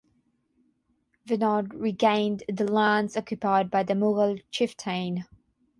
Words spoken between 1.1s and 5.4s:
Venad regained the lands occupied by the Mughal chieftain.